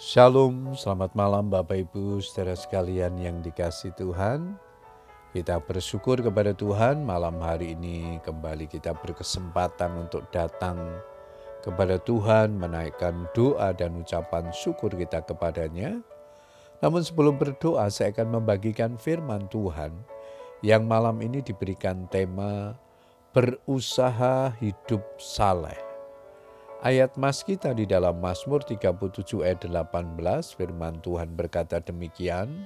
Shalom, 0.00 0.72
selamat 0.72 1.12
malam 1.12 1.52
Bapak 1.52 1.76
Ibu 1.76 2.24
saudara 2.24 2.56
sekalian 2.56 3.20
yang 3.20 3.44
dikasih 3.44 3.92
Tuhan. 4.00 4.56
Kita 5.36 5.60
bersyukur 5.60 6.24
kepada 6.24 6.56
Tuhan 6.56 7.04
malam 7.04 7.36
hari 7.36 7.76
ini 7.76 8.16
kembali 8.24 8.64
kita 8.64 8.96
berkesempatan 8.96 10.00
untuk 10.00 10.24
datang 10.32 10.80
kepada 11.60 12.00
Tuhan 12.00 12.56
menaikkan 12.56 13.28
doa 13.36 13.76
dan 13.76 14.00
ucapan 14.00 14.48
syukur 14.56 14.88
kita 14.88 15.20
kepadanya. 15.20 16.00
Namun 16.80 17.04
sebelum 17.04 17.36
berdoa 17.36 17.84
saya 17.92 18.08
akan 18.16 18.40
membagikan 18.40 18.96
firman 18.96 19.52
Tuhan 19.52 19.92
yang 20.64 20.88
malam 20.88 21.20
ini 21.20 21.44
diberikan 21.44 22.08
tema 22.08 22.72
berusaha 23.36 24.56
hidup 24.64 25.04
saleh. 25.20 25.89
Ayat 26.80 27.12
mas 27.20 27.44
kita 27.44 27.76
di 27.76 27.84
dalam 27.84 28.24
Mazmur 28.24 28.64
37 28.64 29.44
ayat 29.44 29.68
18 29.68 30.16
firman 30.56 30.96
Tuhan 31.04 31.36
berkata 31.36 31.76
demikian, 31.76 32.64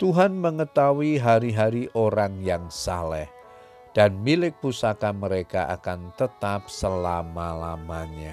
Tuhan 0.00 0.32
mengetahui 0.40 1.20
hari-hari 1.20 1.92
orang 1.92 2.40
yang 2.40 2.72
saleh 2.72 3.28
dan 3.92 4.16
milik 4.24 4.56
pusaka 4.64 5.12
mereka 5.12 5.68
akan 5.76 6.08
tetap 6.16 6.72
selama-lamanya. 6.72 8.32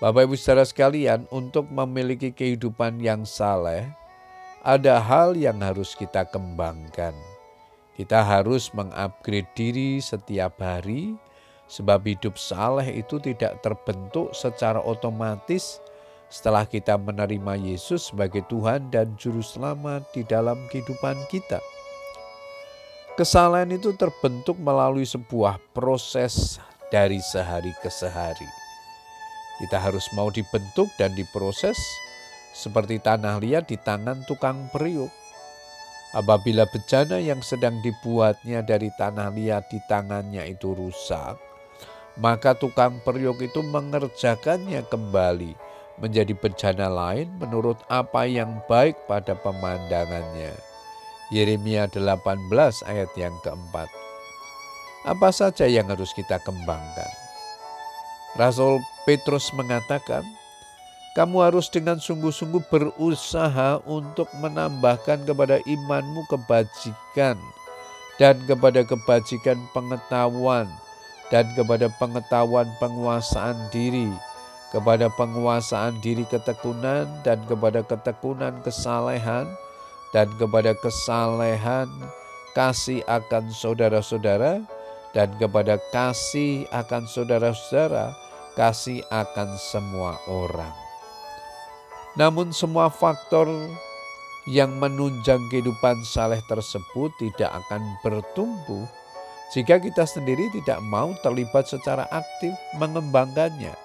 Bapak 0.00 0.32
Ibu 0.32 0.34
saudara 0.40 0.64
sekalian, 0.64 1.28
untuk 1.28 1.68
memiliki 1.68 2.32
kehidupan 2.32 3.04
yang 3.04 3.28
saleh, 3.28 3.84
ada 4.64 4.96
hal 4.96 5.36
yang 5.36 5.60
harus 5.60 5.92
kita 5.92 6.24
kembangkan. 6.24 7.12
Kita 8.00 8.24
harus 8.24 8.72
mengupgrade 8.72 9.52
diri 9.52 10.00
setiap 10.00 10.56
hari, 10.56 11.20
Sebab 11.72 12.04
hidup 12.04 12.36
saleh 12.36 13.00
itu 13.00 13.16
tidak 13.16 13.64
terbentuk 13.64 14.36
secara 14.36 14.76
otomatis 14.76 15.80
setelah 16.28 16.68
kita 16.68 17.00
menerima 17.00 17.56
Yesus 17.56 18.12
sebagai 18.12 18.44
Tuhan 18.52 18.92
dan 18.92 19.16
Juru 19.16 19.40
Selamat 19.40 20.04
di 20.12 20.20
dalam 20.20 20.60
kehidupan 20.68 21.16
kita. 21.32 21.64
Kesalahan 23.16 23.72
itu 23.72 23.96
terbentuk 23.96 24.60
melalui 24.60 25.08
sebuah 25.08 25.60
proses 25.72 26.60
dari 26.92 27.20
sehari 27.20 27.72
ke 27.80 27.88
sehari. 27.88 28.48
Kita 29.60 29.80
harus 29.80 30.08
mau 30.12 30.28
dibentuk 30.28 30.92
dan 31.00 31.16
diproses 31.16 31.76
seperti 32.52 33.00
tanah 33.00 33.40
liat 33.40 33.68
di 33.68 33.80
tangan 33.80 34.24
tukang 34.28 34.68
periuk. 34.68 35.12
Apabila 36.12 36.68
bejana 36.68 37.16
yang 37.16 37.40
sedang 37.40 37.80
dibuatnya 37.80 38.60
dari 38.60 38.92
tanah 39.00 39.32
liat 39.32 39.72
di 39.72 39.80
tangannya 39.88 40.44
itu 40.48 40.76
rusak, 40.76 41.51
maka 42.20 42.52
tukang 42.52 43.00
periuk 43.00 43.40
itu 43.40 43.64
mengerjakannya 43.64 44.84
kembali 44.88 45.56
menjadi 46.00 46.34
bencana 46.36 46.88
lain 46.88 47.28
menurut 47.38 47.78
apa 47.88 48.26
yang 48.28 48.60
baik 48.68 48.96
pada 49.08 49.36
pemandangannya. 49.38 50.52
Yeremia 51.32 51.88
18 51.88 52.20
ayat 52.84 53.10
yang 53.16 53.32
keempat. 53.40 53.88
Apa 55.08 55.32
saja 55.32 55.64
yang 55.64 55.88
harus 55.88 56.12
kita 56.12 56.36
kembangkan? 56.44 57.08
Rasul 58.36 58.80
Petrus 59.08 59.52
mengatakan, 59.56 60.24
kamu 61.12 61.52
harus 61.52 61.68
dengan 61.68 62.00
sungguh-sungguh 62.00 62.72
berusaha 62.72 63.84
untuk 63.84 64.28
menambahkan 64.40 65.28
kepada 65.28 65.60
imanmu 65.68 66.24
kebajikan 66.28 67.36
dan 68.16 68.36
kepada 68.48 68.80
kebajikan 68.84 69.60
pengetahuan 69.76 70.68
dan 71.32 71.48
kepada 71.56 71.88
pengetahuan 71.96 72.68
penguasaan 72.76 73.56
diri, 73.72 74.12
kepada 74.68 75.08
penguasaan 75.16 75.96
diri 76.04 76.28
ketekunan 76.28 77.08
dan 77.24 77.40
kepada 77.48 77.80
ketekunan 77.80 78.60
kesalehan 78.60 79.48
dan 80.12 80.28
kepada 80.36 80.76
kesalehan 80.76 81.88
kasih 82.52 83.00
akan 83.08 83.48
saudara-saudara 83.48 84.60
dan 85.16 85.32
kepada 85.40 85.80
kasih 85.88 86.68
akan 86.68 87.08
saudara-saudara 87.08 88.12
kasih 88.52 89.00
akan 89.08 89.56
semua 89.56 90.20
orang. 90.28 90.76
Namun 92.12 92.52
semua 92.52 92.92
faktor 92.92 93.48
yang 94.44 94.76
menunjang 94.76 95.40
kehidupan 95.48 96.04
saleh 96.04 96.44
tersebut 96.44 97.08
tidak 97.16 97.48
akan 97.64 97.80
bertumbuh 98.04 98.84
jika 99.52 99.76
kita 99.76 100.08
sendiri 100.08 100.48
tidak 100.48 100.80
mau 100.80 101.12
terlibat 101.20 101.68
secara 101.68 102.08
aktif 102.08 102.56
mengembangkannya. 102.80 103.76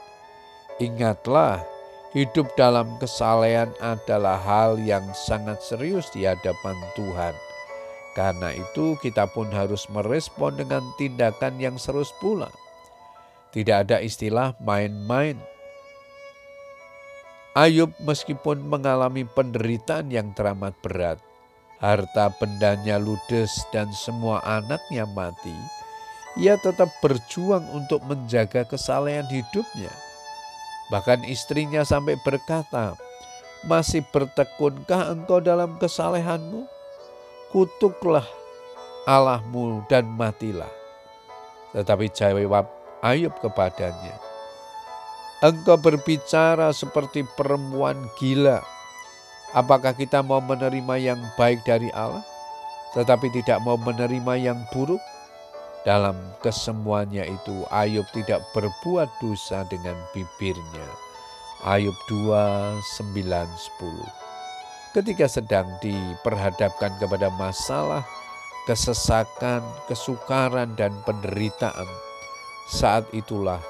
Ingatlah, 0.79 1.59
hidup 2.16 2.47
dalam 2.55 2.88
kesalehan 3.03 3.75
adalah 3.83 4.39
hal 4.39 4.79
yang 4.79 5.03
sangat 5.11 5.59
serius 5.59 6.07
di 6.16 6.23
hadapan 6.23 6.79
Tuhan. 6.95 7.35
Karena 8.16 8.55
itu 8.55 8.95
kita 9.03 9.28
pun 9.29 9.51
harus 9.51 9.85
merespon 9.91 10.55
dengan 10.55 10.81
tindakan 10.95 11.59
yang 11.59 11.75
serius 11.75 12.16
pula. 12.17 12.49
Tidak 13.51 13.75
ada 13.85 13.99
istilah 13.99 14.55
main-main. 14.63 15.38
Ayub 17.57 17.89
meskipun 18.05 18.61
mengalami 18.69 19.25
penderitaan 19.25 20.13
yang 20.13 20.29
teramat 20.38 20.78
berat, 20.85 21.17
harta 21.78 22.34
bendanya 22.42 22.98
ludes 22.98 23.62
dan 23.70 23.94
semua 23.94 24.42
anaknya 24.42 25.06
mati, 25.14 25.54
ia 26.38 26.58
tetap 26.58 26.90
berjuang 27.02 27.66
untuk 27.74 28.02
menjaga 28.06 28.66
kesalehan 28.66 29.26
hidupnya. 29.30 29.94
Bahkan 30.90 31.28
istrinya 31.28 31.84
sampai 31.84 32.18
berkata, 32.22 32.96
masih 33.66 34.06
bertekunkah 34.10 35.12
engkau 35.14 35.42
dalam 35.44 35.76
kesalehanmu? 35.78 36.66
Kutuklah 37.52 38.26
Allahmu 39.08 39.88
dan 39.88 40.08
matilah. 40.08 40.72
Tetapi 41.72 42.12
jawab 42.12 42.68
Ayub 43.04 43.32
kepadanya, 43.40 44.18
Engkau 45.38 45.78
berbicara 45.78 46.74
seperti 46.74 47.22
perempuan 47.38 48.09
gila 48.18 48.66
Apakah 49.57 49.97
kita 49.97 50.22
mau 50.22 50.38
menerima 50.38 51.01
yang 51.01 51.18
baik 51.34 51.66
dari 51.66 51.90
Allah, 51.97 52.22
tetapi 52.94 53.34
tidak 53.34 53.57
mau 53.66 53.73
menerima 53.73 54.38
yang 54.38 54.62
buruk? 54.69 55.01
Dalam 55.81 56.13
kesemuanya 56.45 57.25
itu, 57.25 57.66
Ayub 57.73 58.06
tidak 58.13 58.46
berbuat 58.53 59.09
dosa 59.17 59.66
dengan 59.66 59.97
bibirnya. 60.13 60.85
Ayub 61.66 61.97
2, 62.06 62.78
9, 63.01 63.17
10. 63.17 64.94
Ketika 64.94 65.25
sedang 65.25 65.66
diperhadapkan 65.81 66.94
kepada 67.01 67.34
masalah, 67.34 68.06
kesesakan, 68.69 69.66
kesukaran, 69.90 70.78
dan 70.78 70.94
penderitaan, 71.01 71.90
saat 72.69 73.09
itulah 73.09 73.66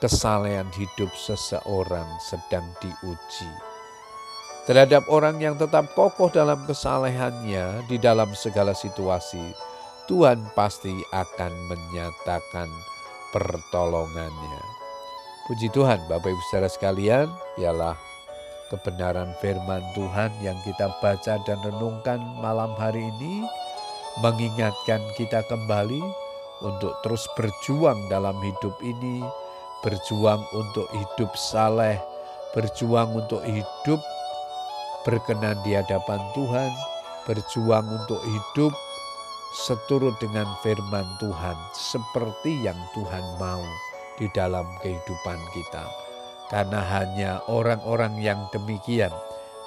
kesalehan 0.00 0.72
hidup 0.72 1.12
seseorang 1.12 2.08
sedang 2.16 2.64
diuji 2.80 3.52
terhadap 4.68 5.08
orang 5.08 5.40
yang 5.40 5.56
tetap 5.56 5.96
kokoh 5.96 6.28
dalam 6.28 6.60
kesalehannya 6.68 7.88
di 7.88 7.96
dalam 7.96 8.28
segala 8.36 8.76
situasi, 8.76 9.56
Tuhan 10.04 10.44
pasti 10.52 10.92
akan 11.08 11.52
menyatakan 11.72 12.68
pertolongannya. 13.32 14.60
Puji 15.48 15.72
Tuhan, 15.72 16.04
Bapak 16.12 16.28
Ibu 16.28 16.42
saudara 16.52 16.68
sekalian, 16.68 17.32
ialah 17.56 17.96
kebenaran 18.68 19.32
firman 19.40 19.80
Tuhan 19.96 20.28
yang 20.44 20.60
kita 20.60 20.92
baca 21.00 21.40
dan 21.48 21.58
renungkan 21.64 22.20
malam 22.44 22.76
hari 22.76 23.08
ini, 23.16 23.48
mengingatkan 24.20 25.00
kita 25.16 25.48
kembali 25.48 26.04
untuk 26.60 26.92
terus 27.00 27.24
berjuang 27.40 27.96
dalam 28.12 28.36
hidup 28.44 28.76
ini, 28.84 29.24
berjuang 29.80 30.44
untuk 30.52 30.92
hidup 30.92 31.32
saleh, 31.40 31.96
berjuang 32.52 33.16
untuk 33.16 33.40
hidup 33.48 34.04
berkenan 35.08 35.56
di 35.64 35.72
hadapan 35.72 36.20
Tuhan, 36.36 36.68
berjuang 37.24 37.88
untuk 37.88 38.20
hidup 38.20 38.76
seturut 39.56 40.12
dengan 40.20 40.44
firman 40.60 41.08
Tuhan, 41.16 41.56
seperti 41.72 42.60
yang 42.60 42.76
Tuhan 42.92 43.24
mau 43.40 43.64
di 44.20 44.28
dalam 44.36 44.68
kehidupan 44.84 45.40
kita. 45.56 45.88
Karena 46.52 46.84
hanya 46.84 47.40
orang-orang 47.48 48.20
yang 48.20 48.36
demikian 48.52 49.08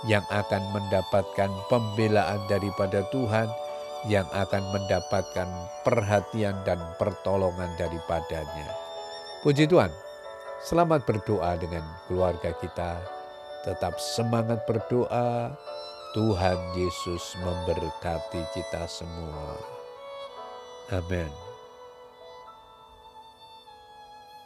yang 0.06 0.22
akan 0.30 0.62
mendapatkan 0.78 1.50
pembelaan 1.74 2.46
daripada 2.46 3.02
Tuhan, 3.10 3.50
yang 4.06 4.30
akan 4.38 4.62
mendapatkan 4.70 5.50
perhatian 5.82 6.54
dan 6.70 6.78
pertolongan 7.02 7.74
daripadanya. 7.82 8.70
Puji 9.42 9.66
Tuhan, 9.66 9.90
selamat 10.62 11.02
berdoa 11.10 11.58
dengan 11.58 11.82
keluarga 12.06 12.54
kita 12.62 13.21
Tetap 13.62 14.02
semangat 14.02 14.66
berdoa. 14.66 15.54
Tuhan 16.12 16.60
Yesus 16.76 17.40
memberkati 17.40 18.44
kita 18.52 18.84
semua. 18.90 19.56
Amin. 20.92 21.51